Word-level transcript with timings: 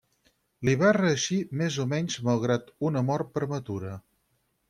Li 0.67 0.73
va 0.83 0.93
reeixir 0.97 1.37
més 1.59 1.77
o 1.83 1.85
menys 1.91 2.17
malgrat 2.29 2.73
una 2.89 3.05
mort 3.11 3.31
prematura. 3.39 3.93